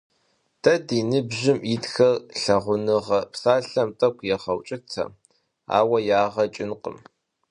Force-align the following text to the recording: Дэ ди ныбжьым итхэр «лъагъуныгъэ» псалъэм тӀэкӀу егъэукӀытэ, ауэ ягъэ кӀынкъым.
Дэ 0.61 0.73
ди 0.87 0.99
ныбжьым 1.09 1.59
итхэр 1.73 2.15
«лъагъуныгъэ» 2.41 3.19
псалъэм 3.31 3.89
тӀэкӀу 3.97 4.27
егъэукӀытэ, 4.35 5.03
ауэ 5.77 5.97
ягъэ 6.21 6.45
кӀынкъым. 6.53 6.97